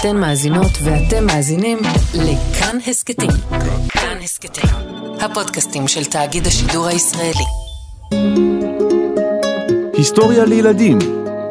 [0.00, 1.78] אתן מאזינות ואתם מאזינים
[2.14, 3.30] לכאן הסכתים.
[3.88, 4.70] כאן הסכתים,
[5.20, 7.44] הפודקאסטים של תאגיד השידור הישראלי.
[9.92, 10.98] היסטוריה לילדים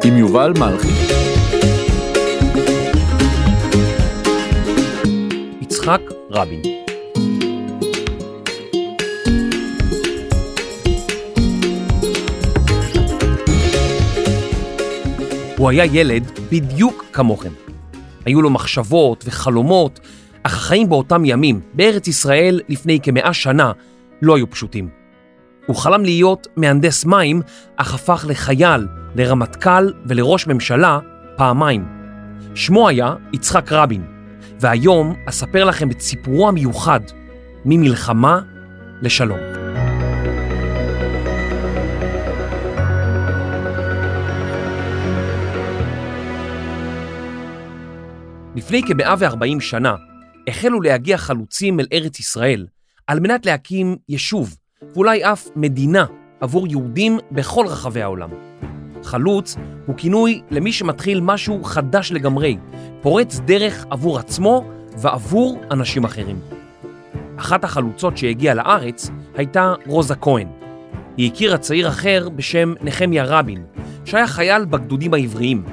[0.04, 0.88] עם יובל מלכי.
[5.60, 6.00] יצחק
[6.30, 6.62] רבין
[15.58, 17.65] הוא היה ילד בדיוק כמוכם.
[18.26, 20.00] היו לו מחשבות וחלומות,
[20.42, 23.72] אך החיים באותם ימים, בארץ ישראל לפני כמאה שנה,
[24.22, 24.88] לא היו פשוטים.
[25.66, 27.42] הוא חלם להיות מהנדס מים,
[27.76, 30.98] אך הפך לחייל, לרמטכ"ל ולראש ממשלה
[31.36, 31.84] פעמיים.
[32.54, 34.04] שמו היה יצחק רבין,
[34.60, 37.00] והיום אספר לכם את סיפורו המיוחד,
[37.64, 38.40] ממלחמה
[39.02, 39.65] לשלום.
[48.56, 49.94] לפני כ-140 שנה
[50.48, 52.66] החלו להגיע חלוצים אל ארץ ישראל
[53.06, 54.56] על מנת להקים יישוב
[54.94, 56.04] ואולי אף מדינה
[56.40, 58.30] עבור יהודים בכל רחבי העולם.
[59.02, 62.56] חלוץ הוא כינוי למי שמתחיל משהו חדש לגמרי,
[63.02, 66.40] פורץ דרך עבור עצמו ועבור אנשים אחרים.
[67.36, 70.48] אחת החלוצות שהגיעה לארץ הייתה רוזה כהן.
[71.16, 73.64] היא הכירה צעיר אחר בשם נחמיה רבין,
[74.04, 75.64] שהיה חייל בגדודים העבריים,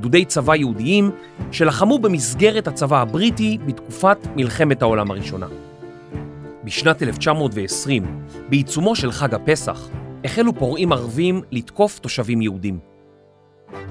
[0.00, 1.10] גדודי צבא יהודיים
[1.52, 5.46] שלחמו במסגרת הצבא הבריטי בתקופת מלחמת העולם הראשונה.
[6.64, 9.88] בשנת 1920, בעיצומו של חג הפסח,
[10.24, 12.78] החלו פורעים ערבים לתקוף תושבים יהודים.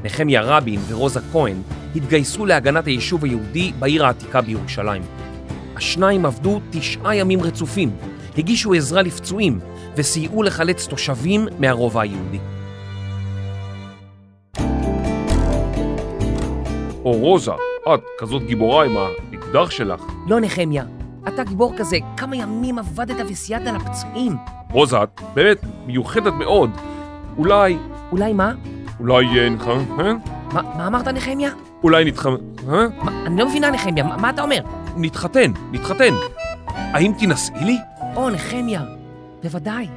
[0.03, 1.57] נחמיה רבין ורוזה כהן
[1.95, 5.01] התגייסו להגנת היישוב היהודי בעיר העתיקה בירושלים.
[5.75, 7.91] השניים עבדו תשעה ימים רצופים,
[8.37, 9.59] הגישו עזרה לפצועים
[9.95, 12.39] וסייעו לחלץ תושבים מהרובע היהודי.
[17.09, 17.51] או רוזה,
[17.93, 20.01] את כזאת גיבורה עם האקדח שלך.
[20.27, 20.83] לא נחמיה,
[21.27, 24.35] אתה גיבור כזה, כמה ימים עבדת וסייעת לפצועים.
[24.71, 26.69] רוזה, את באמת מיוחדת מאוד.
[27.37, 27.77] אולי,
[28.11, 28.53] אולי מה?
[28.99, 29.67] אולי אה, נתח...
[29.67, 30.13] אה?
[30.53, 31.49] מה, מה אמרת נחמיה?
[31.83, 32.25] אולי נתח...
[32.25, 32.31] אה?
[33.03, 34.59] מה, אני לא מבינה נחמיה, מה, מה אתה אומר?
[34.97, 36.13] נתחתן, נתחתן.
[36.67, 37.77] האם תינשאי לי?
[38.15, 38.81] או נחמיה,
[39.43, 39.87] בוודאי.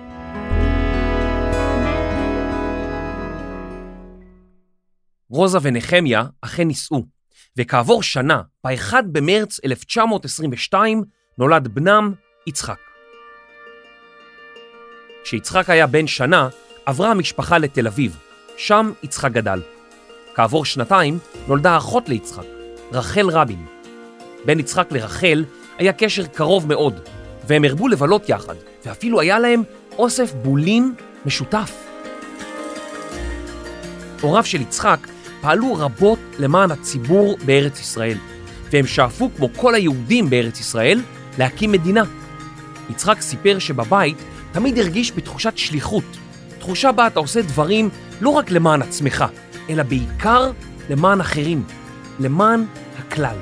[5.33, 7.03] רוזה ונחמיה אכן נישאו,
[7.57, 11.03] וכעבור שנה, ב-1 במרץ 1922,
[11.39, 12.13] נולד בנם
[12.47, 12.79] יצחק.
[15.25, 16.49] כשיצחק היה בן שנה,
[16.87, 18.19] עברה המשפחה לתל אביב,
[18.57, 19.63] שם יצחק גדל.
[20.35, 22.47] כעבור שנתיים נולדה אחות ליצחק,
[22.93, 23.67] רחל רבין.
[24.45, 25.45] בין יצחק לרחל
[25.79, 27.01] היה קשר קרוב מאוד,
[27.47, 28.55] והם הרבו לבלות יחד,
[28.85, 29.63] ואפילו היה להם
[29.99, 30.95] אוסף בולים
[31.27, 31.73] משותף.
[34.21, 34.99] הוריו של יצחק
[35.43, 38.19] פעלו רבות למען הציבור בארץ ישראל,
[38.71, 41.03] והם שאפו, כמו כל היהודים בארץ ישראל,
[41.39, 42.03] להקים מדינה.
[42.91, 44.17] יצחק סיפר שבבית
[44.53, 46.05] תמיד הרגיש בתחושת שליחות,
[46.59, 47.89] תחושה בה אתה עושה דברים
[48.21, 49.25] לא רק למען עצמך,
[49.71, 50.51] אלא בעיקר
[50.91, 51.65] למען אחרים,
[52.21, 52.65] למען
[52.99, 53.37] הכלל.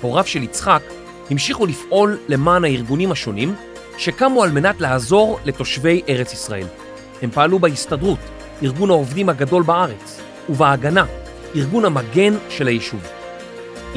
[0.00, 0.82] הוריו של יצחק
[1.30, 3.54] המשיכו לפעול למען הארגונים השונים
[3.98, 6.66] שקמו על מנת לעזור לתושבי ארץ ישראל.
[7.22, 8.18] הם פעלו בהסתדרות,
[8.62, 11.04] ארגון העובדים הגדול בארץ, ובהגנה,
[11.56, 13.00] ארגון המגן של היישוב.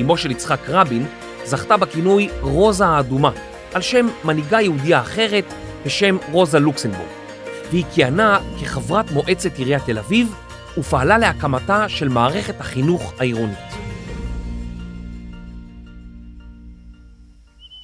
[0.02, 1.06] אמו של יצחק רבין
[1.46, 3.32] זכתה בכינוי רוזה האדומה,
[3.74, 5.46] על שם מנהיגה יהודיה אחרת
[5.86, 7.10] בשם רוזה לוקסנבורג,
[7.70, 10.36] והיא כיהנה כחברת מועצת עיריית תל אביב
[10.78, 13.58] ופעלה להקמתה של מערכת החינוך העירונית.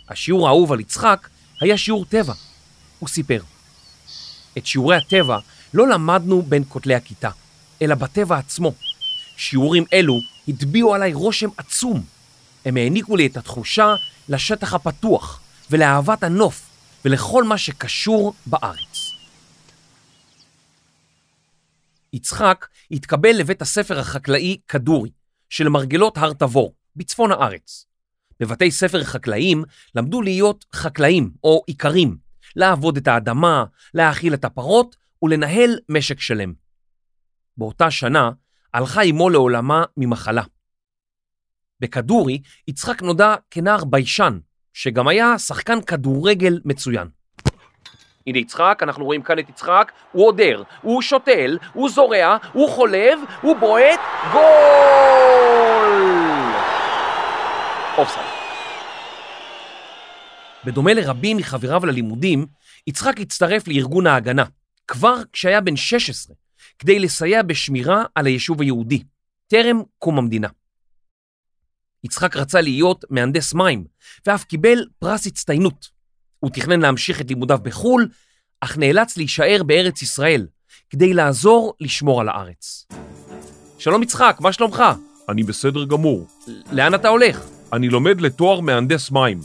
[0.10, 1.28] השיעור האהוב על יצחק
[1.62, 2.34] היה שיעור טבע.
[3.00, 3.42] הוא סיפר,
[4.58, 5.38] את שיעורי הטבע
[5.74, 7.30] לא למדנו בין כותלי הכיתה,
[7.82, 8.74] אלא בטבע עצמו.
[9.38, 12.04] שיעורים אלו הטביעו עליי רושם עצום.
[12.66, 13.96] הם העניקו לי את התחושה
[14.30, 15.42] לשטח הפתוח
[15.72, 16.70] ולאהבת הנוף
[17.06, 19.12] ולכל מה שקשור בארץ.
[22.14, 25.10] יצחק התקבל לבית הספר החקלאי כדורי
[25.50, 27.86] של מרגלות הר תבור, בצפון הארץ.
[28.40, 29.64] בבתי ספר חקלאיים
[29.96, 32.18] למדו להיות חקלאים או איכרים,
[32.56, 36.65] לעבוד את האדמה, להאכיל את הפרות ולנהל משק שלם.
[37.58, 38.30] באותה שנה
[38.74, 40.44] הלכה אמו לעולמה ממחלה.
[41.80, 44.40] בכדורי יצחק נודע כנער ביישן,
[44.74, 47.08] שגם היה שחקן כדורגל מצוין.
[48.28, 53.20] הנה יצחק, אנחנו רואים כאן את יצחק, הוא עודר, הוא שותל, הוא זורע, הוא חולב,
[53.42, 54.00] הוא בועט,
[54.32, 55.46] גול!
[57.98, 58.26] אופסייד.
[60.66, 62.46] בדומה לרבים מחבריו ללימודים,
[62.88, 64.44] יצחק הצטרף לארגון ההגנה,
[64.88, 66.36] כבר כשהיה בן 16,
[66.80, 69.04] כדי לסייע בשמירה על היישוב היהודי,
[69.48, 70.48] טרם קום המדינה.
[72.04, 73.86] יצחק רצה להיות מהנדס מים,
[74.26, 75.90] ואף קיבל פרס הצטיינות.
[76.40, 78.08] הוא תכנן להמשיך את לימודיו בחו"ל,
[78.62, 80.48] אך נאלץ להישאר בארץ ישראל,
[80.90, 82.88] כדי לעזור לשמור על הארץ.
[83.80, 84.84] שלום יצחק, מה שלומך?
[85.30, 86.28] אני בסדר גמור.
[86.72, 87.46] לאן אתה הולך?
[87.74, 89.40] אני לומד לתואר מהנדס מים.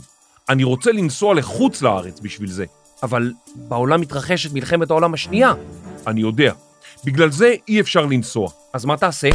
[0.49, 2.65] אני רוצה לנסוע לחוץ לארץ בשביל זה.
[3.03, 5.53] אבל בעולם מתרחשת מלחמת העולם השנייה.
[6.07, 6.53] אני יודע.
[7.05, 8.49] בגלל זה אי אפשר לנסוע.
[8.73, 9.29] אז מה תעשה?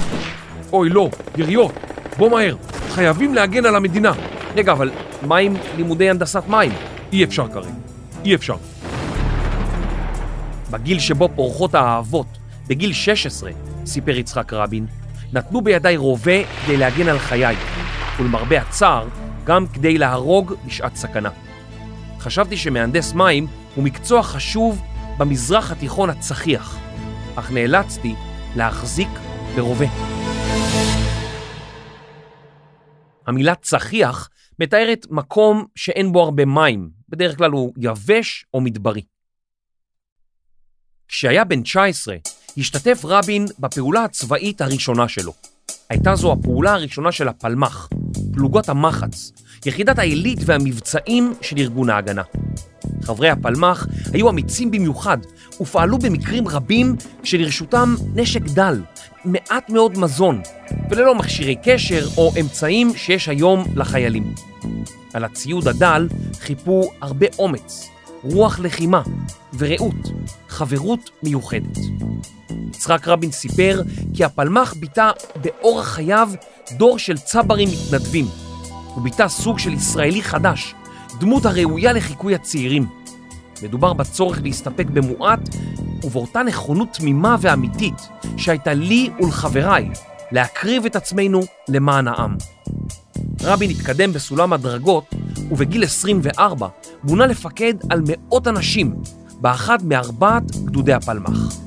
[0.72, 1.72] אוי, לא, יריות.
[2.16, 2.56] בוא מהר.
[2.90, 4.12] חייבים להגן על המדינה.
[4.56, 4.90] רגע, אבל
[5.22, 6.72] מה עם לימודי הנדסת מים?
[7.12, 7.70] אי אפשר כרגע.
[8.24, 8.56] אי אפשר.
[10.70, 12.26] בגיל שבו פורחות האהבות,
[12.66, 13.50] בגיל 16,
[13.86, 14.86] סיפר יצחק רבין,
[15.32, 17.56] נתנו בידיי רובה כדי להגן על חיי,
[18.18, 19.08] ולמרבה הצער,
[19.44, 21.30] גם כדי להרוג בשעת סכנה.
[22.20, 24.82] חשבתי שמהנדס מים הוא מקצוע חשוב
[25.18, 26.78] במזרח התיכון הצחיח,
[27.38, 28.14] אך נאלצתי
[28.56, 29.08] להחזיק
[29.56, 29.86] ברובה.
[33.26, 34.28] המילה צחיח
[34.58, 39.02] מתארת מקום שאין בו הרבה מים, בדרך כלל הוא יבש או מדברי.
[41.08, 42.16] כשהיה בן 19,
[42.56, 45.32] השתתף רבין בפעולה הצבאית הראשונה שלו.
[45.90, 47.88] הייתה זו הפעולה הראשונה של הפלמ"ח,
[48.32, 49.32] פלוגות המחץ,
[49.66, 52.22] יחידת העילית והמבצעים של ארגון ההגנה.
[53.02, 55.18] חברי הפלמ"ח היו אמיצים במיוחד
[55.60, 58.82] ופעלו במקרים רבים כשלרשותם נשק דל,
[59.24, 60.40] מעט מאוד מזון,
[60.90, 64.34] וללא מכשירי קשר או אמצעים שיש היום לחיילים.
[65.14, 66.08] על הציוד הדל
[66.40, 67.88] חיפו הרבה אומץ,
[68.22, 69.02] רוח לחימה
[69.58, 70.08] ורעות,
[70.48, 71.78] חברות מיוחדת.
[72.86, 73.82] יצחק רבין סיפר
[74.14, 75.10] כי הפלמ"ח ביטא
[75.42, 76.30] באורח חייו
[76.72, 78.26] דור של צברים מתנדבים.
[78.94, 80.74] הוא ביטא סוג של ישראלי חדש,
[81.20, 82.86] דמות הראויה לחיקוי הצעירים.
[83.62, 85.40] מדובר בצורך להסתפק במועט
[86.04, 89.88] ובאותה נכונות תמימה ואמיתית שהייתה לי ולחבריי
[90.32, 92.36] להקריב את עצמנו למען העם.
[93.42, 95.14] רבין התקדם בסולם הדרגות
[95.50, 96.68] ובגיל 24
[97.04, 98.94] מונה לפקד על מאות אנשים
[99.40, 101.65] באחד מארבעת גדודי הפלמ"ח.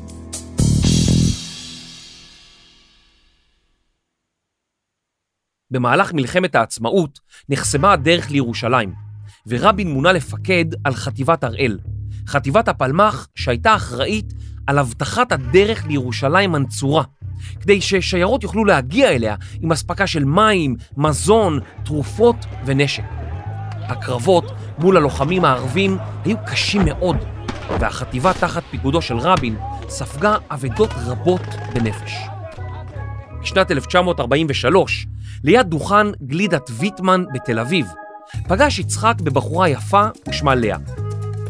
[5.72, 7.20] במהלך מלחמת העצמאות
[7.50, 8.94] נחסמה הדרך לירושלים,
[9.48, 11.80] ורבין מונה לפקד על חטיבת הראל,
[12.28, 14.34] חטיבת הפלמ"ח שהייתה אחראית
[14.68, 17.04] על אבטחת הדרך לירושלים הנצורה,
[17.62, 22.36] כדי ששיירות יוכלו להגיע אליה עם אספקה של מים, מזון, תרופות
[22.66, 23.04] ונשק.
[23.72, 27.18] הקרבות מול הלוחמים הערבים היו קשים מאוד,
[27.80, 29.58] והחטיבה תחת פיקודו של רבין
[29.90, 31.42] ספגה אבדות רבות
[31.74, 32.14] בנפש.
[33.42, 35.08] בשנת 1943,
[35.44, 37.88] ליד דוכן גלידת ויטמן בתל אביב,
[38.48, 40.78] פגש יצחק בבחורה יפה ושמה לאה.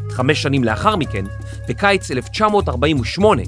[0.10, 1.26] חמש שנים לאחר מכן,
[1.70, 3.42] בקיץ 1948,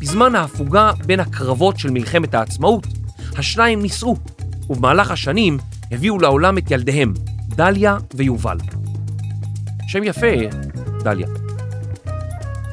[0.00, 2.86] בזמן ההפוגה בין הקרבות של מלחמת העצמאות,
[3.38, 4.16] השניים נישאו,
[4.70, 5.58] ובמהלך השנים
[5.90, 7.14] הביאו לעולם את ילדיהם,
[7.48, 8.58] דליה ויובל.
[9.86, 10.26] שם יפה,
[11.02, 11.28] דליה.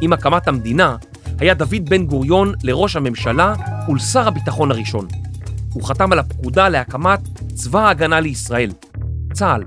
[0.01, 0.95] עם הקמת המדינה,
[1.39, 3.53] היה דוד בן גוריון לראש הממשלה
[3.89, 5.07] ולשר הביטחון הראשון.
[5.73, 7.19] הוא חתם על הפקודה להקמת
[7.55, 8.71] צבא ההגנה לישראל,
[9.33, 9.63] צה"ל.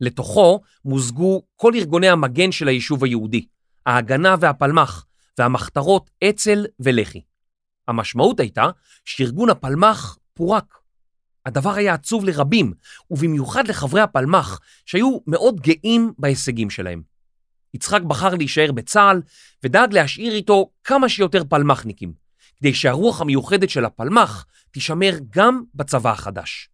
[0.00, 3.46] לתוכו מוזגו כל ארגוני המגן של היישוב היהודי,
[3.86, 5.06] ההגנה והפלמ"ח,
[5.38, 7.22] והמחתרות אצ"ל ולח"י.
[7.88, 8.68] המשמעות הייתה
[9.04, 10.78] שארגון הפלמ"ח פורק.
[11.46, 12.72] הדבר היה עצוב לרבים,
[13.10, 17.02] ובמיוחד לחברי הפלמ"ח, שהיו מאוד גאים בהישגים שלהם.
[17.74, 19.22] יצחק בחר להישאר בצה"ל,
[19.64, 22.23] ודאג להשאיר איתו כמה שיותר פלמ"חניקים,
[22.58, 26.68] כדי שהרוח המיוחדת של הפלמ"ח תישמר גם בצבא החדש.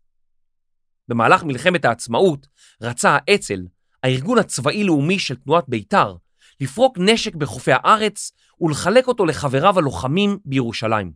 [1.09, 2.47] במהלך מלחמת העצמאות
[2.83, 3.61] רצה האצ"ל,
[4.03, 6.17] הארגון הצבאי-לאומי של תנועת בית"ר,
[6.61, 11.13] לפרוק נשק בחופי הארץ ולחלק אותו לחבריו הלוחמים בירושלים.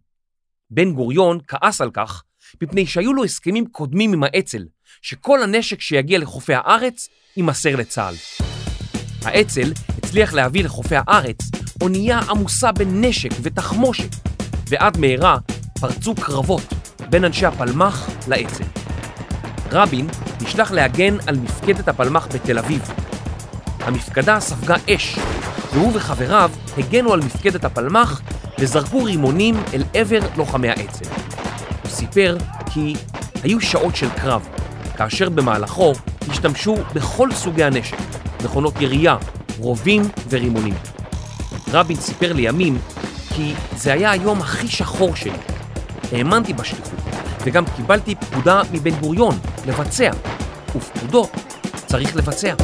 [0.71, 2.23] בן גוריון כעס על כך
[2.63, 4.65] מפני שהיו לו הסכמים קודמים עם האצ"ל,
[5.03, 8.15] שכל הנשק שיגיע לחופי הארץ יימסר לצה"ל.
[9.23, 11.39] האצ"ל הצליח להביא לחופי הארץ
[11.83, 14.34] אונייה עמוסה בנשק ותחמושת,
[14.75, 15.37] ועד מהרה
[15.81, 16.75] פרצו קרבות
[17.11, 18.65] בין אנשי הפלמ"ח לאצ"ל.
[19.73, 20.07] רבין
[20.43, 22.91] נשלח להגן על מפקדת הפלמ"ח בתל אביב.
[23.81, 25.19] המפקדה ספגה אש,
[25.73, 28.21] והוא וחבריו הגנו על מפקדת הפלמ"ח
[28.59, 31.09] וזרקו רימונים אל עבר לוחמי האצ"ל.
[31.83, 32.37] הוא סיפר
[32.73, 32.95] כי
[33.43, 34.49] היו שעות של קרב,
[34.97, 35.93] כאשר במהלכו
[36.31, 37.97] השתמשו בכל סוגי הנשק,
[38.45, 39.17] מכונות ירייה,
[39.59, 40.75] רובים ורימונים.
[41.73, 42.79] רבין סיפר לימים
[43.37, 45.39] כי זה היה היום הכי שחור שלי.
[46.13, 46.99] האמנתי בשליחות,
[47.47, 49.35] וגם קיבלתי פקודה מבן גוריון
[49.67, 50.11] לבצע,
[50.77, 51.31] ופקודות
[51.87, 52.55] צריך לבצע.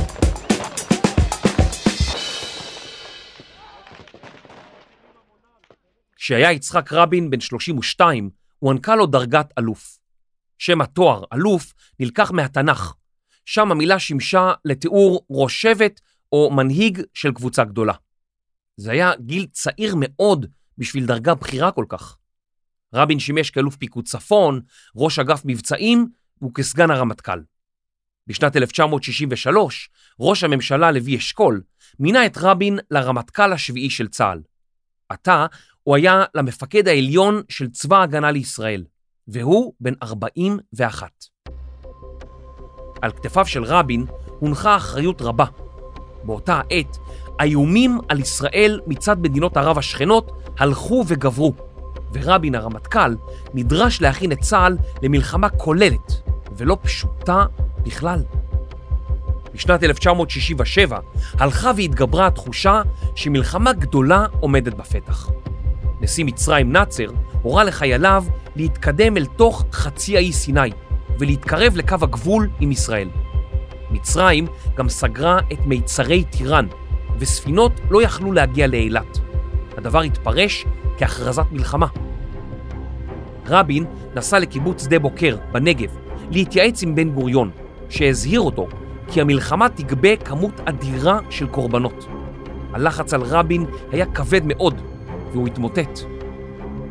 [6.17, 9.99] כשהיה יצחק רבין בן 32, הוענקה לו דרגת אלוף.
[10.59, 12.95] שם התואר, אלוף, נלקח מהתנ"ך.
[13.45, 16.01] שם המילה שימשה לתיאור ראש שבט
[16.33, 17.95] או מנהיג של קבוצה גדולה.
[18.77, 20.47] זה היה גיל צעיר מאוד
[20.81, 22.17] בשביל דרגה בכירה כל כך.
[22.95, 24.61] רבין שימש כאלוף פיקוד צפון,
[24.97, 26.09] ראש אגף מבצעים
[26.43, 27.41] וכסגן הרמטכ"ל.
[28.27, 31.63] בשנת 1963, ראש הממשלה לוי אשכול
[31.99, 34.41] מינה את רבין לרמטכ"ל השביעי של צה"ל.
[35.09, 35.47] עתה
[35.83, 38.85] הוא היה למפקד העליון של צבא ההגנה לישראל,
[39.29, 41.11] והוא בן 41.
[43.03, 44.07] על כתפיו של רבין
[44.39, 45.45] הונחה אחריות רבה.
[46.25, 46.97] באותה העת,
[47.41, 51.53] האיומים על ישראל מצד מדינות ערב השכנות הלכו וגברו,
[52.13, 53.15] ורבין הרמטכ"ל
[53.55, 56.23] נדרש להכין את צה"ל למלחמה כוללת
[56.57, 57.45] ולא פשוטה
[57.83, 58.23] בכלל.
[59.55, 60.99] בשנת 1967
[61.39, 62.83] הלכה והתגברה התחושה
[63.15, 65.31] שמלחמה גדולה עומדת בפתח.
[66.01, 67.07] נשיא מצרים נאצר
[67.43, 68.25] הורה לחייליו
[68.57, 70.71] להתקדם אל תוך חצי האי סיני
[71.19, 73.09] ולהתקרב לקו הגבול עם ישראל.
[73.91, 76.67] מצרים גם סגרה את מיצרי טיראן,
[77.21, 79.19] וספינות לא יכלו להגיע לאילת.
[79.77, 80.67] הדבר התפרש
[80.99, 81.87] כהכרזת מלחמה.
[83.47, 83.85] רבין
[84.15, 85.97] נסע לקיבוץ שדה בוקר בנגב
[86.31, 87.51] להתייעץ עם בן גוריון,
[87.89, 88.69] שהזהיר אותו
[89.09, 92.07] כי המלחמה תגבה כמות אדירה של קורבנות.
[92.73, 94.81] הלחץ על רבין היה כבד מאוד,
[95.33, 96.01] והוא התמוטט.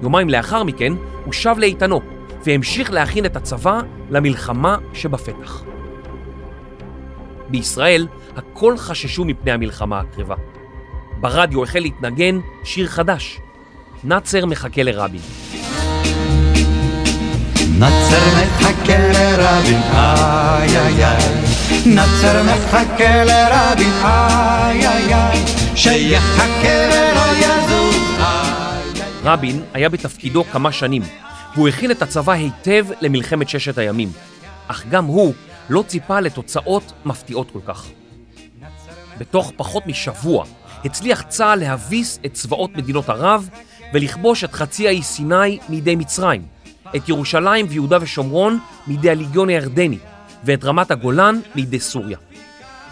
[0.01, 0.93] יומיים לאחר מכן
[1.25, 2.01] הוא שב לאיתנו
[2.45, 5.63] והמשיך להכין את הצבא למלחמה שבפתח.
[7.49, 10.35] בישראל הכל חששו מפני המלחמה הקרבה.
[11.19, 13.39] ברדיו החל להתנגן שיר חדש,
[14.03, 15.21] נאצר מחכה לרבין.
[17.79, 21.33] נאצר מחכה לרבין, איי איי איי.
[21.85, 25.45] נאצר מחכה לרבין, איי איי איי.
[25.75, 29.11] שיחכה ולא יזוז, איי איי.
[29.23, 31.01] רבין היה בתפקידו כמה שנים,
[31.55, 34.09] והוא הכין את הצבא היטב למלחמת ששת הימים,
[34.67, 35.33] אך גם הוא
[35.69, 37.87] לא ציפה לתוצאות מפתיעות כל כך.
[39.17, 40.45] בתוך פחות משבוע
[40.85, 43.49] הצליח צה"ל להביס את צבאות מדינות ערב
[43.93, 46.45] ולכבוש את חצי האי סיני מידי מצרים,
[46.95, 49.97] את ירושלים ויהודה ושומרון מידי הליגיון הירדני
[50.43, 52.17] ואת רמת הגולן מידי סוריה.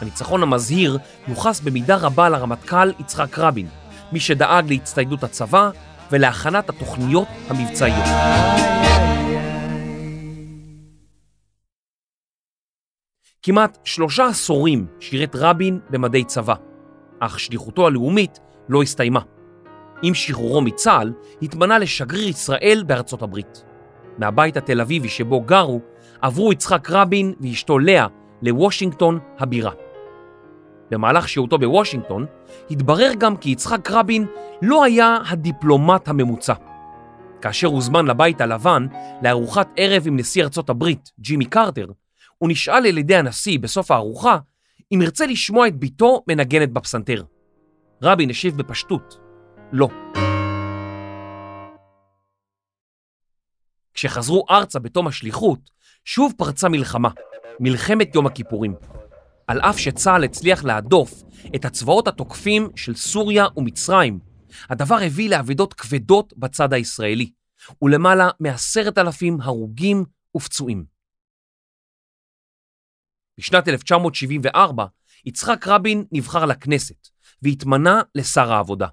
[0.02, 3.68] הניצחון המזהיר יוחס במידה רבה לרמטכ"ל יצחק רבין,
[4.12, 5.70] מי שדאג להצטיידות הצבא
[6.12, 8.77] ולהכנת התוכניות המבצעיות.
[13.48, 16.54] כמעט שלושה עשורים שירת רבין במדי צבא,
[17.20, 18.40] אך שליחותו הלאומית
[18.70, 19.20] לא הסתיימה.
[20.02, 23.64] עם שחרורו מצה"ל התמנה לשגריר ישראל בארצות הברית.
[24.18, 25.80] מהבית התל אביבי שבו גרו,
[26.22, 28.08] עברו יצחק רבין ואשתו לאה
[28.42, 29.72] לוושינגטון הבירה.
[30.92, 32.26] במהלך שהותו בוושינגטון,
[32.72, 34.26] התברר גם כי יצחק רבין
[34.62, 36.54] לא היה הדיפלומט הממוצע.
[37.42, 38.88] כאשר הוזמן לבית הלבן
[39.22, 41.86] לארוחת ערב עם נשיא ארצות הברית, ג'ימי קרטר,
[42.38, 44.38] הוא נשאל על ידי הנשיא בסוף הארוחה
[44.94, 47.24] אם ירצה לשמוע את ביתו מנגנת בפסנתר.
[48.02, 49.20] רבין השיב בפשטות,
[49.72, 49.90] לא.
[53.94, 55.60] כשחזרו ארצה בתום השליחות,
[56.06, 57.10] שוב פרצה מלחמה,
[57.60, 58.76] מלחמת יום הכיפורים.
[59.48, 61.24] על אף שצה"ל הצליח להדוף
[61.56, 64.20] את הצבאות התוקפים של סוריה ומצרים,
[64.70, 67.32] הדבר הביא לאבדות כבדות בצד הישראלי,
[67.82, 70.06] ולמעלה מעשרת אלפים הרוגים
[70.38, 70.97] ופצועים.
[73.38, 74.86] בשנת 1974
[75.26, 77.08] יצחק רבין נבחר לכנסת
[77.42, 78.88] והתמנה לשר העבודה.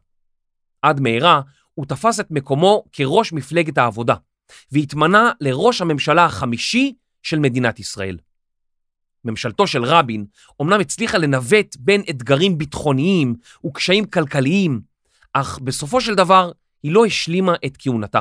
[0.82, 1.40] עד מהרה
[1.74, 4.14] הוא תפס את מקומו כראש מפלגת העבודה
[4.72, 8.18] והתמנה לראש הממשלה החמישי של מדינת ישראל.
[9.24, 10.26] ממשלתו של רבין
[10.60, 13.34] אומנם הצליחה לנווט בין אתגרים ביטחוניים
[13.66, 14.80] וקשיים כלכליים,
[15.32, 18.20] אך בסופו של דבר היא לא השלימה את כהונתה.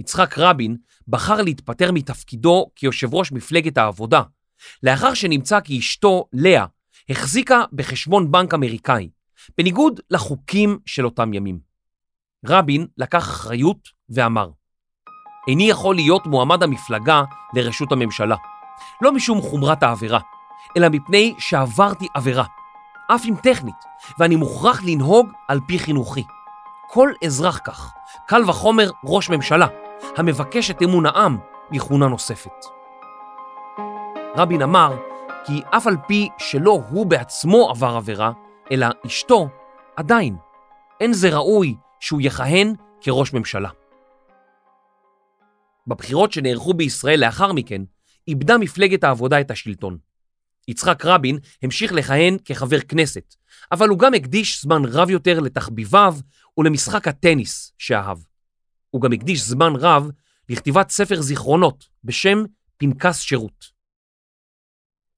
[0.00, 0.76] יצחק רבין
[1.08, 4.22] בחר להתפטר מתפקידו כיושב ראש מפלגת העבודה,
[4.82, 6.64] לאחר שנמצא כי אשתו, לאה,
[7.08, 9.08] החזיקה בחשבון בנק אמריקאי,
[9.58, 11.58] בניגוד לחוקים של אותם ימים.
[12.46, 14.50] רבין לקח אחריות ואמר,
[15.48, 17.22] איני יכול להיות מועמד המפלגה
[17.54, 18.36] לראשות הממשלה.
[19.02, 20.20] לא משום חומרת העבירה,
[20.76, 22.44] אלא מפני שעברתי עבירה,
[23.14, 23.74] אף אם טכנית,
[24.18, 26.24] ואני מוכרח לנהוג על פי חינוכי.
[26.88, 27.92] כל אזרח כך,
[28.26, 29.66] קל וחומר ראש ממשלה,
[30.16, 31.38] המבקש את אמון העם
[31.70, 32.81] לכהונה נוספת.
[34.36, 34.96] רבין אמר
[35.46, 38.32] כי אף על פי שלא הוא בעצמו עבר עבירה,
[38.72, 39.48] אלא אשתו,
[39.96, 40.36] עדיין,
[41.00, 43.70] אין זה ראוי שהוא יכהן כראש ממשלה.
[45.86, 47.82] בבחירות שנערכו בישראל לאחר מכן,
[48.28, 49.98] איבדה מפלגת העבודה את השלטון.
[50.68, 53.34] יצחק רבין המשיך לכהן כחבר כנסת,
[53.72, 56.16] אבל הוא גם הקדיש זמן רב יותר לתחביביו
[56.58, 58.18] ולמשחק הטניס שאהב.
[58.90, 60.08] הוא גם הקדיש זמן רב
[60.48, 62.44] לכתיבת ספר זיכרונות בשם
[62.76, 63.71] פנקס שירות.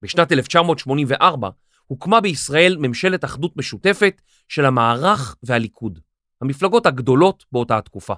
[0.05, 1.49] בשנת 1984
[1.87, 5.99] הוקמה בישראל ממשלת אחדות משותפת של המערך והליכוד,
[6.41, 8.13] המפלגות הגדולות באותה התקופה.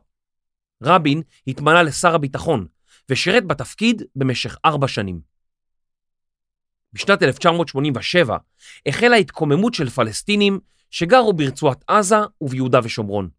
[0.83, 2.67] רבין התמנה לשר הביטחון
[3.09, 5.19] ושירת בתפקיד במשך ארבע שנים.
[6.93, 8.37] בשנת 1987
[8.85, 10.59] החלה התקוממות של פלסטינים
[10.91, 13.29] שגרו ברצועת עזה וביהודה ושומרון.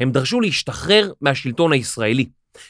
[0.00, 2.28] הם דרשו להשתחרר מהשלטון הישראלי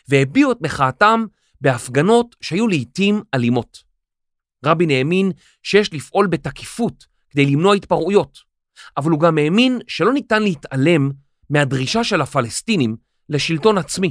[0.09, 1.25] והביעו את מחאתם
[1.61, 3.86] בהפגנות שהיו לעיתים אלימות.
[4.66, 5.32] רבין האמין
[5.62, 8.38] שיש לפעול בתקיפות כדי למנוע התפרעויות,
[8.96, 11.11] אבל הוא גם האמין שלא ניתן להתעלם
[11.50, 12.96] מהדרישה של הפלסטינים
[13.28, 14.11] לשלטון עצמי.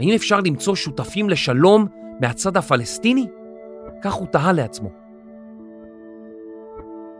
[0.00, 1.86] האם אפשר למצוא שותפים לשלום
[2.20, 3.26] מהצד הפלסטיני?
[4.02, 4.90] כך הוא תהה לעצמו.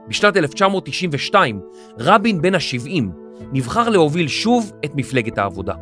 [0.09, 1.61] בשנת 1992,
[1.99, 3.03] רבין בן ה-70
[3.53, 5.75] נבחר להוביל שוב את מפלגת העבודה.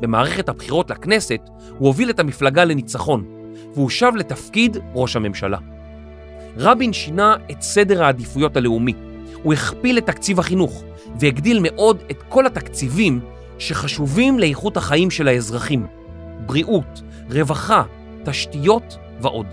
[0.00, 1.40] במערכת הבחירות לכנסת
[1.78, 3.37] הוא הוביל את המפלגה לניצחון,
[3.74, 5.58] והוא שב לתפקיד ראש הממשלה.
[6.56, 8.92] רבין שינה את סדר העדיפויות הלאומי.
[9.42, 10.82] הוא הכפיל את תקציב החינוך
[11.20, 13.20] והגדיל מאוד את כל התקציבים
[13.58, 15.86] שחשובים לאיכות החיים של האזרחים,
[16.46, 17.82] בריאות, רווחה,
[18.24, 19.46] תשתיות ועוד.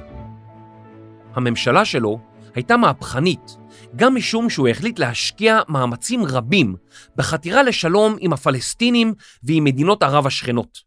[1.36, 2.20] הממשלה שלו
[2.56, 3.58] הייתה מהפכנית,
[3.96, 6.76] גם משום שהוא החליט להשקיע מאמצים רבים
[7.16, 10.85] בחתירה לשלום עם הפלסטינים ועם מדינות ערב השכנות.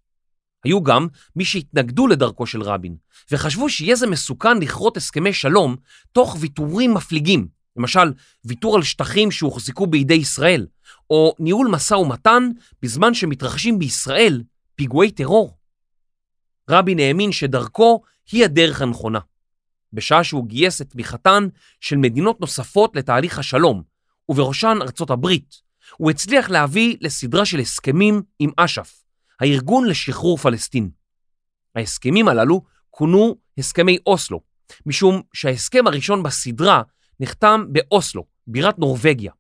[0.64, 2.96] היו גם מי שהתנגדו לדרכו של רבין,
[3.30, 5.76] וחשבו שיהיה זה מסוכן לכרות הסכמי שלום
[6.12, 8.12] תוך ויתורים מפליגים, למשל
[8.44, 10.66] ויתור על שטחים שהוחזקו בידי ישראל,
[11.10, 12.50] או ניהול משא ומתן
[12.82, 14.42] בזמן שמתרחשים בישראל
[14.74, 15.58] פיגועי טרור.
[16.70, 19.18] רבין האמין שדרכו היא הדרך הנכונה.
[19.92, 21.48] בשעה שהוא גייס את תמיכתן
[21.80, 23.82] של מדינות נוספות לתהליך השלום,
[24.28, 25.54] ובראשן ארצות הברית,
[25.96, 29.02] הוא הצליח להביא לסדרה של הסכמים עם אש"ף,
[29.40, 30.90] הארגון לשחרור פלסטין.
[31.74, 34.40] ההסכמים הללו כונו הסכמי אוסלו,
[34.86, 36.82] משום שההסכם הראשון בסדרה
[37.20, 39.32] נחתם באוסלו, בירת נורבגיה.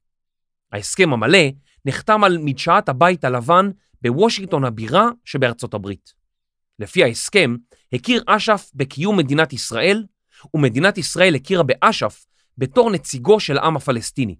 [0.72, 1.38] ההסכם המלא
[1.84, 3.70] נחתם על מדשאת הבית הלבן
[4.02, 6.12] בוושינגטון הבירה שבארצות הברית.
[6.78, 7.56] לפי ההסכם,
[7.92, 10.04] הכיר אש"ף בקיום מדינת ישראל,
[10.54, 12.26] ומדינת ישראל הכירה באש"ף
[12.58, 14.36] בתור נציגו של העם הפלסטיני,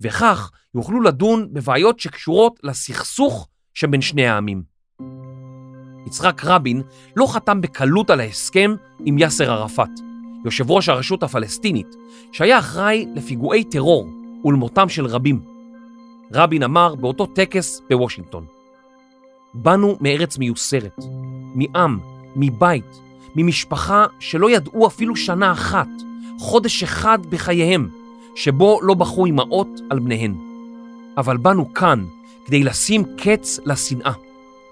[0.00, 4.71] וכך יוכלו לדון בבעיות שקשורות לסכסוך שבין שני העמים.
[6.12, 6.82] יצחק רבין
[7.16, 8.74] לא חתם בקלות על ההסכם
[9.04, 9.90] עם יאסר ערפאת,
[10.44, 11.96] יושב ראש הרשות הפלסטינית,
[12.32, 14.08] שהיה אחראי לפיגועי טרור
[14.44, 15.40] ולמותם של רבים.
[16.32, 18.44] רבין אמר באותו טקס בוושינגטון,
[19.54, 20.96] באנו מארץ מיוסרת,
[21.54, 21.98] מעם,
[22.36, 23.00] מבית,
[23.36, 25.88] ממשפחה שלא ידעו אפילו שנה אחת,
[26.38, 27.88] חודש אחד בחייהם,
[28.36, 30.34] שבו לא בכו אמהות על בניהן.
[31.16, 32.04] אבל באנו כאן
[32.46, 34.12] כדי לשים קץ לשנאה,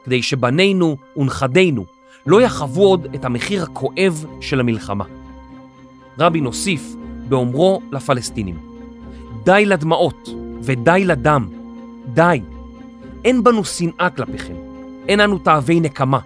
[0.05, 1.85] כדי שבנינו ונכדינו
[2.27, 5.05] לא יחוו עוד את המחיר הכואב של המלחמה.
[6.19, 6.95] רבין הוסיף
[7.29, 8.59] באומרו לפלסטינים,
[9.45, 10.29] די לדמעות
[10.63, 11.49] ודי לדם,
[12.15, 12.41] די.
[13.25, 14.55] אין בנו שנאה כלפיכם,
[15.09, 16.19] אין אנו תאבי נקמה.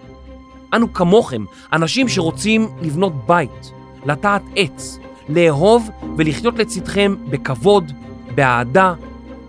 [0.73, 3.71] אנו כמוכם, אנשים שרוצים לבנות בית,
[4.05, 7.91] לטעת עץ, לאהוב ולחיות לצדכם בכבוד,
[8.35, 8.93] באהדה,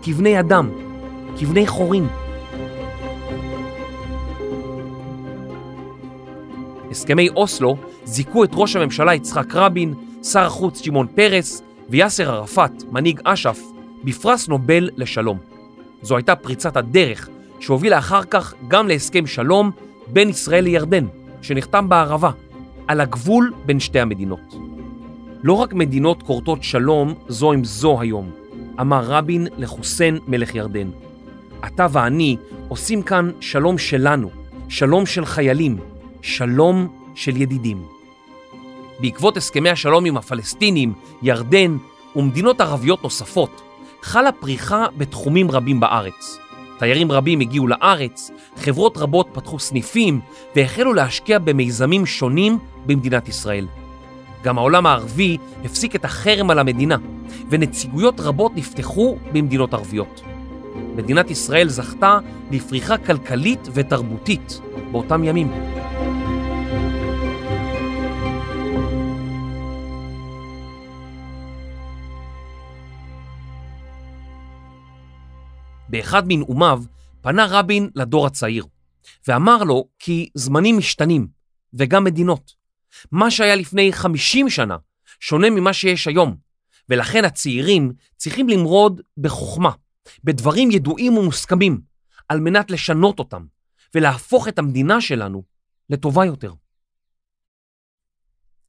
[0.01, 0.69] כבני אדם,
[1.39, 2.07] כבני חורים.
[6.91, 13.19] הסכמי אוסלו זיכו את ראש הממשלה יצחק רבין, שר החוץ שמעון פרס ויאסר ערפאת, מנהיג
[13.23, 13.59] אש"ף,
[14.03, 15.37] בפרס נובל לשלום.
[16.01, 19.71] זו הייתה פריצת הדרך שהובילה אחר כך גם להסכם שלום
[20.07, 21.05] בין ישראל לירדן,
[21.41, 22.31] שנחתם בערבה,
[22.87, 24.55] על הגבול בין שתי המדינות.
[25.43, 28.31] לא רק מדינות כורתות שלום זו עם זו היום,
[28.81, 30.89] אמר רבין לחוסיין מלך ירדן.
[31.65, 34.29] אתה ואני עושים כאן שלום שלנו,
[34.69, 35.77] שלום של חיילים,
[36.27, 37.83] שלום של ידידים.
[38.99, 41.77] בעקבות הסכמי השלום עם הפלסטינים, ירדן
[42.15, 43.61] ומדינות ערביות נוספות,
[44.01, 46.37] חלה פריחה בתחומים רבים בארץ.
[46.79, 50.19] תיירים רבים הגיעו לארץ, חברות רבות פתחו סניפים
[50.55, 53.67] והחלו להשקיע במיזמים שונים במדינת ישראל.
[54.43, 56.97] גם העולם הערבי הפסיק את החרם על המדינה,
[57.49, 60.21] ונציגויות רבות נפתחו במדינות ערביות.
[60.95, 62.19] מדינת ישראל זכתה
[62.51, 64.61] לפריחה כלכלית ותרבותית
[64.91, 65.51] באותם ימים.
[75.89, 76.83] באחד מנאומיו
[77.21, 78.65] פנה רבין לדור הצעיר,
[79.27, 81.27] ואמר לו כי זמנים משתנים,
[81.73, 82.51] וגם מדינות.
[83.11, 84.77] מה שהיה לפני 50 שנה
[85.19, 86.37] שונה ממה שיש היום,
[86.89, 89.71] ולכן הצעירים צריכים למרוד בחוכמה,
[90.23, 91.81] בדברים ידועים ומוסכמים,
[92.29, 93.45] על מנת לשנות אותם,
[93.95, 95.43] ולהפוך את המדינה שלנו
[95.89, 96.53] לטובה יותר.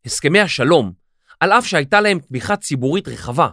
[0.04, 0.92] הסכמי השלום,
[1.40, 3.48] על אף שהייתה להם תמיכה ציבורית רחבה,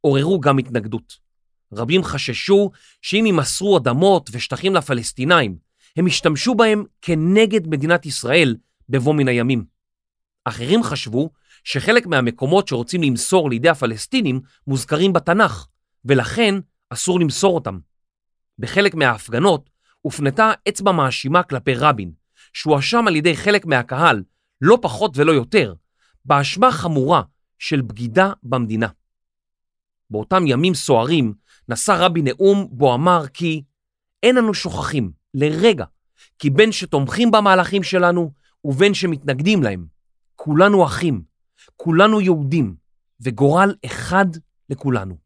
[0.00, 1.25] עוררו גם התנגדות.
[1.72, 2.70] רבים חששו
[3.02, 5.56] שאם יימסרו אדמות ושטחים לפלסטינאים,
[5.96, 8.56] הם ישתמשו בהם כנגד מדינת ישראל
[8.88, 9.64] בבוא מן הימים.
[10.44, 11.30] אחרים חשבו
[11.64, 15.66] שחלק מהמקומות שרוצים למסור לידי הפלסטינים מוזכרים בתנ"ך,
[16.04, 16.54] ולכן
[16.90, 17.78] אסור למסור אותם.
[18.58, 22.12] בחלק מההפגנות הופנתה אצבע מאשימה כלפי רבין,
[22.52, 24.22] שהואשם על ידי חלק מהקהל,
[24.60, 25.74] לא פחות ולא יותר,
[26.24, 27.22] באשמה חמורה
[27.58, 28.88] של בגידה במדינה.
[30.10, 31.34] באותם ימים סוערים
[31.68, 33.62] נשא רבין נאום בו אמר כי
[34.22, 35.84] אין אנו שוכחים לרגע
[36.38, 38.32] כי בין שתומכים במהלכים שלנו
[38.64, 39.86] ובין שמתנגדים להם,
[40.36, 41.22] כולנו אחים,
[41.76, 42.74] כולנו יהודים,
[43.20, 44.26] וגורל אחד
[44.70, 45.16] לכולנו.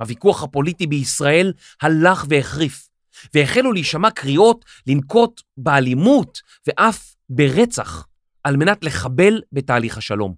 [0.00, 2.88] הוויכוח הפוליטי בישראל הלך והחריף,
[3.34, 8.06] והחלו להישמע קריאות לנקוט באלימות ואף ברצח
[8.44, 10.34] על מנת לחבל בתהליך השלום.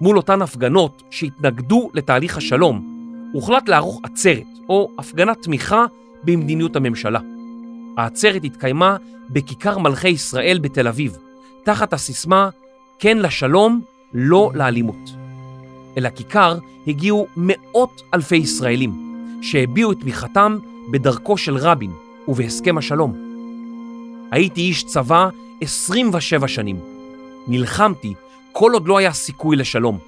[0.00, 2.97] מול אותן הפגנות שהתנגדו לתהליך השלום,
[3.32, 5.84] הוחלט לערוך עצרת או הפגנת תמיכה
[6.24, 7.20] במדיניות הממשלה.
[7.96, 8.96] העצרת התקיימה
[9.30, 11.16] בכיכר מלכי ישראל בתל אביב,
[11.64, 12.48] תחת הסיסמה
[12.98, 13.80] כן לשלום,
[14.14, 15.14] לא לאלימות.
[15.96, 20.58] אל הכיכר הגיעו מאות אלפי ישראלים שהביעו את תמיכתם
[20.90, 21.92] בדרכו של רבין
[22.28, 23.14] ובהסכם השלום.
[24.30, 25.28] הייתי איש צבא
[25.60, 26.78] 27 שנים.
[27.48, 28.14] נלחמתי
[28.52, 29.98] כל עוד לא היה סיכוי לשלום.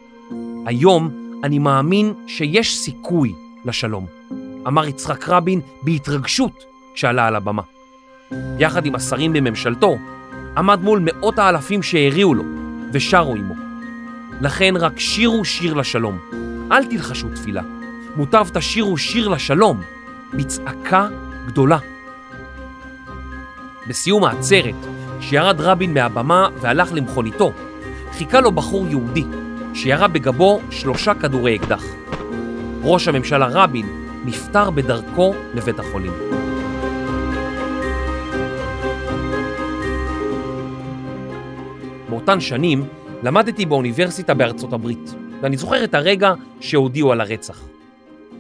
[0.67, 4.07] היום אני מאמין שיש סיכוי לשלום,
[4.67, 7.63] אמר יצחק רבין בהתרגשות כשעלה על הבמה.
[8.59, 9.97] יחד עם השרים בממשלתו,
[10.57, 12.45] עמד מול מאות האלפים שהריעו לו
[12.93, 13.55] ושרו עמו.
[14.41, 16.19] לכן רק שירו שיר לשלום,
[16.73, 17.63] אל תלחשו תפילה,
[18.17, 19.81] מוטב תשירו שיר לשלום
[20.35, 21.09] בצעקה
[21.47, 21.79] גדולה.
[23.89, 24.75] בסיום העצרת,
[25.21, 27.53] כשירד רבין מהבמה והלך למכוניתו,
[28.13, 29.25] חיכה לו בחור יהודי
[29.75, 31.85] שירה בגבו שלושה כדורי אקדח.
[32.83, 33.87] ראש הממשלה רבין
[34.25, 36.13] נפטר בדרכו לבית החולים.
[42.09, 42.85] באותן שנים
[43.23, 47.61] למדתי באוניברסיטה בארצות הברית, ואני זוכר את הרגע שהודיעו על הרצח.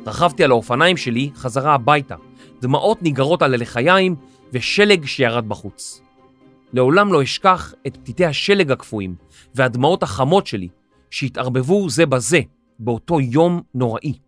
[0.06, 2.14] רכבתי על האופניים שלי חזרה הביתה,
[2.60, 4.16] דמעות ניגרות על הלחיים
[4.52, 6.02] ושלג שירד בחוץ.
[6.72, 9.14] לעולם לא אשכח את פתיתי השלג הקפואים
[9.54, 10.68] והדמעות החמות שלי
[11.10, 12.40] שהתערבבו זה בזה
[12.78, 14.18] באותו יום נוראי.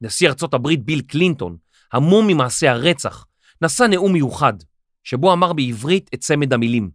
[0.00, 1.56] נשיא ארצות הברית ביל קלינטון,
[1.92, 3.26] המום ממעשה הרצח,
[3.62, 4.54] נשא נאום מיוחד,
[5.04, 6.90] שבו אמר בעברית את צמד המילים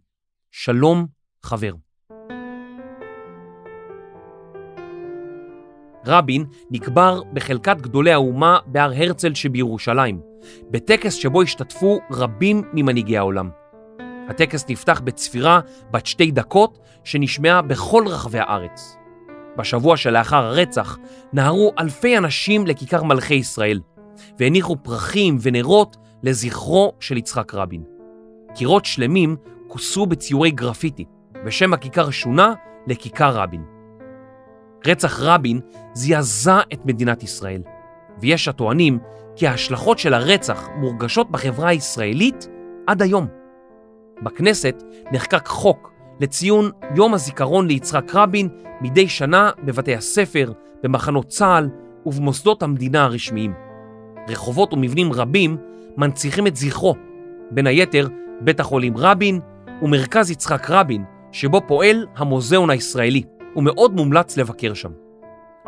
[0.50, 1.06] שלום
[1.42, 1.72] חבר.
[6.06, 10.20] רבין נקבר בחלקת גדולי האומה בהר הרצל שבירושלים,
[10.70, 13.50] בטקס שבו השתתפו רבים ממנהיגי העולם.
[14.28, 15.60] הטקס נפתח בצפירה
[15.90, 18.96] בת שתי דקות שנשמעה בכל רחבי הארץ.
[19.56, 20.98] בשבוע שלאחר הרצח
[21.32, 23.80] נהרו אלפי אנשים לכיכר מלכי ישראל
[24.38, 27.82] והניחו פרחים ונרות לזכרו של יצחק רבין.
[28.54, 29.36] קירות שלמים
[29.68, 31.04] כוסו בציורי גרפיטי
[31.44, 32.54] ושם הכיכר שונה
[32.86, 33.64] לכיכר רבין.
[34.86, 35.60] רצח רבין
[35.92, 37.62] זעזע את מדינת ישראל,
[38.20, 38.98] ויש הטוענים
[39.36, 42.48] כי ההשלכות של הרצח מורגשות בחברה הישראלית
[42.86, 43.43] עד היום.
[44.24, 44.82] בכנסת
[45.12, 48.48] נחקק חוק לציון יום הזיכרון ליצחק רבין
[48.80, 51.68] מדי שנה בבתי הספר, במחנות צה"ל
[52.06, 53.52] ובמוסדות המדינה הרשמיים.
[54.28, 55.56] רחובות ומבנים רבים
[55.96, 56.94] מנציחים את זכרו,
[57.50, 58.08] בין היתר
[58.40, 59.40] בית החולים רבין
[59.82, 63.22] ומרכז יצחק רבין, שבו פועל המוזיאון הישראלי,
[63.56, 64.90] ומאוד מומלץ לבקר שם.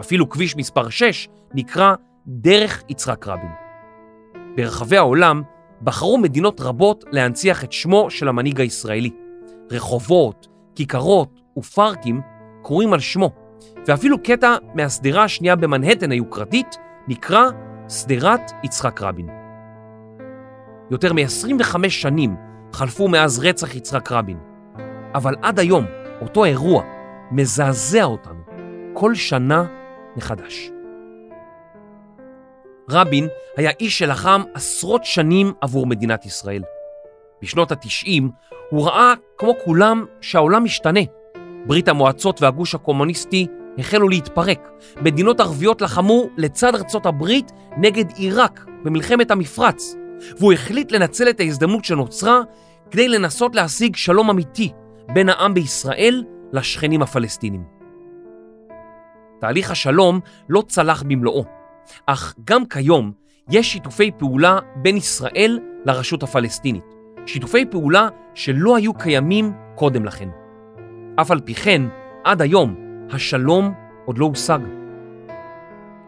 [0.01, 1.95] אפילו כביש מספר 6 נקרא
[2.27, 3.51] דרך יצחק רבין.
[4.57, 5.43] ברחבי העולם
[5.83, 9.11] בחרו מדינות רבות להנציח את שמו של המנהיג הישראלי.
[9.71, 12.21] רחובות, כיכרות ופארקים
[12.63, 13.31] קרויים על שמו,
[13.87, 17.45] ואפילו קטע מהשדרה השנייה במנהטן היוקרתית נקרא
[17.89, 19.29] שדרת יצחק רבין.
[20.91, 22.37] יותר מ-25 שנים
[22.73, 24.39] חלפו מאז רצח יצחק רבין,
[25.15, 25.85] אבל עד היום
[26.21, 26.83] אותו אירוע
[27.31, 28.41] מזעזע אותנו
[28.93, 29.65] כל שנה
[30.17, 30.71] מחדש.
[32.91, 36.63] רבין היה איש שלחם עשרות שנים עבור מדינת ישראל.
[37.43, 38.23] בשנות ה-90
[38.71, 41.01] הוא ראה, כמו כולם, שהעולם משתנה.
[41.67, 43.47] ברית המועצות והגוש הקומוניסטי
[43.79, 44.69] החלו להתפרק.
[45.03, 49.97] מדינות ערביות לחמו לצד ארצות הברית נגד עיראק במלחמת המפרץ,
[50.39, 52.41] והוא החליט לנצל את ההזדמנות שנוצרה
[52.91, 54.73] כדי לנסות להשיג שלום אמיתי
[55.15, 57.65] בין העם בישראל לשכנים הפלסטינים.
[59.41, 61.66] תהליך השלום לא צלח במלואו.
[62.07, 63.13] אך גם כיום
[63.51, 66.85] יש שיתופי פעולה בין ישראל לרשות הפלסטינית,
[67.27, 70.29] שיתופי פעולה שלא היו קיימים קודם לכן.
[71.21, 71.83] אף על פי כן,
[72.25, 72.75] עד היום,
[73.11, 74.59] השלום עוד לא הושג.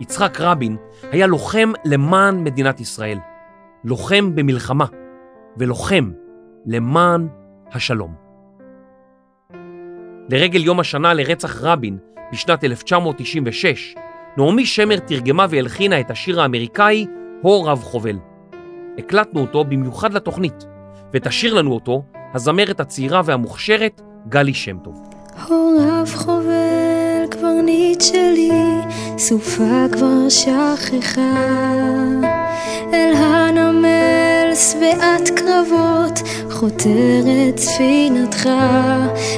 [0.00, 3.18] יצחק רבין היה לוחם למען מדינת ישראל,
[3.84, 4.86] לוחם במלחמה
[5.56, 6.10] ולוחם
[6.66, 7.28] למען
[7.72, 8.14] השלום.
[10.30, 11.98] לרגל יום השנה לרצח רבין
[12.32, 13.94] בשנת 1996,
[14.38, 17.06] נעמי שמר תרגמה והלחינה את השיר האמריקאי
[17.42, 18.18] "הו רב חובל".
[18.98, 20.64] הקלטנו אותו במיוחד לתוכנית,
[21.14, 22.02] ותשאיר לנו אותו
[22.34, 25.02] הזמרת הצעירה והמוכשרת גלי שם טוב.
[25.46, 28.50] הו רב חובל, קברניט שלי,
[29.18, 31.72] סופה כבר שכחה.
[32.92, 36.18] אל הנמל שבעת קרבות,
[36.50, 38.48] חותרת ספינתך,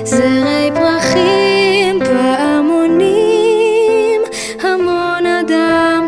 [0.04, 2.49] זרי פרחים בהמונים,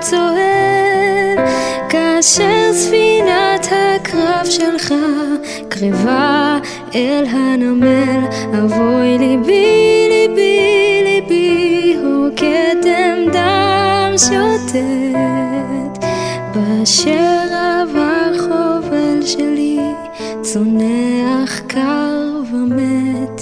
[0.03, 1.47] צוהל,
[1.89, 4.95] כאשר ספינת הקרב שלך
[5.69, 6.59] קרבה
[6.95, 8.25] אל הנמל,
[8.59, 16.05] אבוי ליבי, ליבי, ליבי, הוא כתם דם שוטט,
[16.55, 19.79] באשר עבר חובל שלי,
[20.43, 23.41] צונח קר ומת.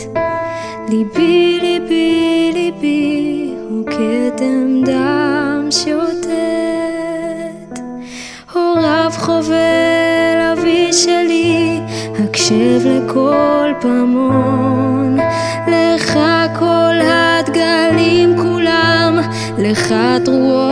[0.88, 4.69] ליבי, ליבי, ליבי, הוא כתם
[12.50, 15.16] הקשב לכל פעמון.
[15.68, 16.18] לך
[16.58, 19.18] כל הדגלים כולם,
[19.58, 20.69] לך תרועות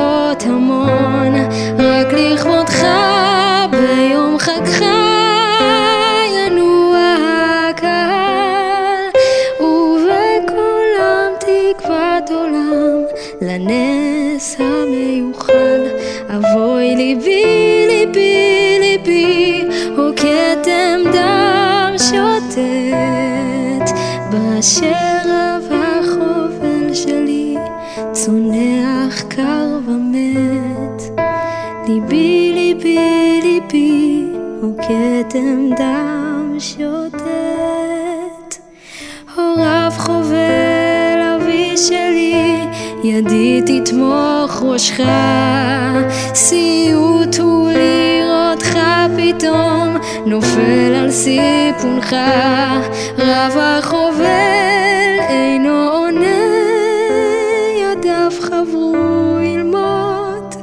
[24.59, 24.93] באשר
[25.25, 27.57] עבר חובל שלי,
[28.13, 31.03] צונח קר ומת.
[31.89, 34.25] ליבי, ליבי, ליבי,
[34.63, 38.57] הוא כתם דם שוטט.
[39.37, 42.67] הוריו חובל אבי שלי,
[43.05, 45.01] ידי תתמוך ראשך,
[46.35, 47.98] סיוט הוא לראותך
[49.29, 52.17] פתאום, נופל על סיפונך,
[53.19, 56.45] רב החובל אינו עונה,
[57.83, 60.55] ידיו חברו ללמוד,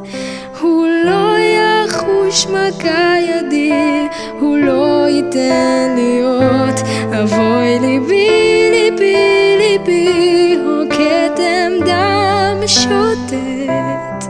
[0.61, 4.07] הוא לא יחוש מכה ידי,
[4.39, 6.79] הוא לא ייתן להיות,
[7.23, 14.25] אבוי ליבי, ליבי, ליבי, הוא כתם דם שוטט,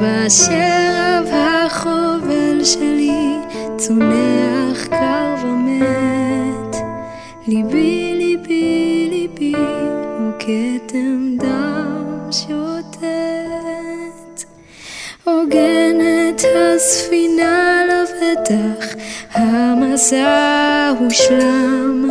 [0.00, 3.01] באשר רב החובל שלי,
[3.86, 6.76] צונח קר ומת.
[7.46, 9.54] ליבי, ליבי, ליבי,
[10.18, 13.02] הוא כתם דם שוטט.
[15.24, 18.94] הוגנת הספינה לבטח,
[19.34, 22.10] המסע הושלם.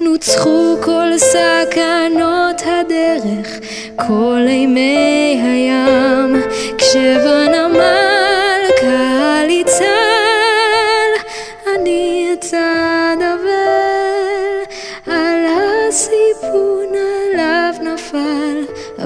[0.00, 3.60] נוצחו כל סכנות הדרך,
[3.96, 6.36] כל אימי הים,
[6.78, 8.05] כשבנמל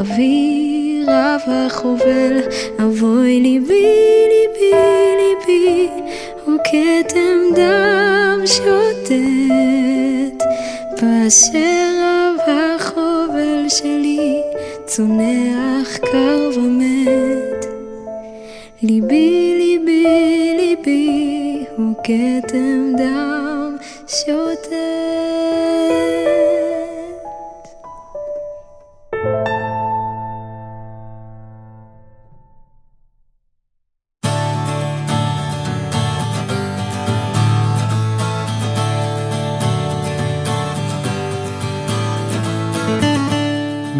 [0.01, 2.41] אבי רב החובל,
[2.79, 3.97] אבוי ליבי,
[4.33, 4.73] ליבי,
[5.19, 5.89] ליבי,
[6.45, 9.13] הוא כתם דם שוטט,
[11.03, 14.43] באשר רב החובל שלי,
[14.87, 17.67] צונח קר ומת.
[18.83, 25.20] ליבי, ליבי, ליבי, הוא כתם דם שוטט.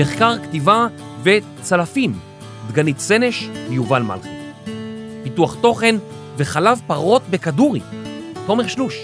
[0.01, 0.87] מחקר כתיבה
[1.23, 2.19] וצלפים,
[2.69, 4.29] דגנית סנש ויובל מלכי.
[5.23, 5.97] פיתוח תוכן
[6.37, 7.81] וחלב פרות בכדורי,
[8.47, 8.99] תומר שלוש.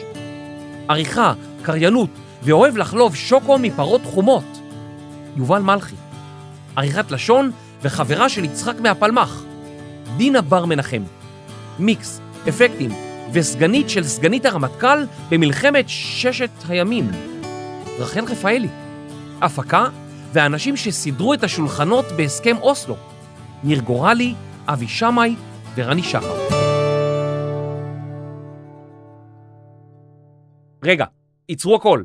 [0.88, 1.32] עריכה,
[1.62, 2.10] קריינות
[2.42, 4.60] ואוהב לחלוב שוקו מפרות חומות,
[5.36, 5.94] יובל מלכי.
[6.76, 7.50] עריכת לשון
[7.82, 9.42] וחברה של יצחק מהפלמ"ח,
[10.16, 11.02] דינה בר מנחם.
[11.78, 12.90] מיקס, אפקטים
[13.32, 17.10] וסגנית של סגנית הרמטכ"ל במלחמת ששת הימים,
[17.98, 18.68] רחל רפאלי.
[19.40, 19.86] הפקה
[20.36, 22.96] והאנשים שסידרו את השולחנות בהסכם אוסלו,
[23.64, 24.34] ניר גורלי,
[24.66, 25.36] אבי שמאי
[25.74, 26.48] ורני שחר.
[30.84, 31.04] רגע,
[31.48, 32.02] עצרו הכל.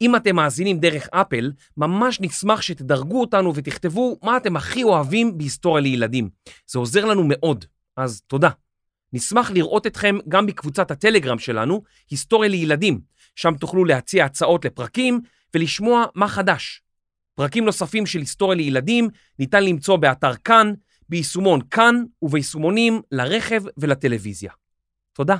[0.00, 5.82] אם אתם מאזינים דרך אפל, ממש נשמח שתדרגו אותנו ותכתבו מה אתם הכי אוהבים בהיסטוריה
[5.82, 6.28] לילדים.
[6.66, 7.64] זה עוזר לנו מאוד,
[7.96, 8.50] אז תודה.
[9.12, 13.00] נשמח לראות אתכם גם בקבוצת הטלגרם שלנו, היסטוריה לילדים,
[13.36, 15.20] שם תוכלו להציע הצעות לפרקים
[15.54, 16.81] ולשמוע מה חדש.
[17.34, 20.72] פרקים נוספים של היסטוריה לילדים ניתן למצוא באתר כאן,
[21.08, 24.52] ביישומון כאן וביישומונים לרכב ולטלוויזיה.
[25.12, 25.36] תודה.